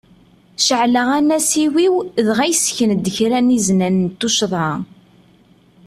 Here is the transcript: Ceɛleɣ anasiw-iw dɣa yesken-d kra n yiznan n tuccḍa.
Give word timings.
Ceɛleɣ 0.65 1.07
anasiw-iw 1.17 1.95
dɣa 2.27 2.45
yesken-d 2.51 3.05
kra 3.15 3.39
n 3.41 3.53
yiznan 3.55 3.95
n 4.07 4.07
tuccḍa. 4.19 4.69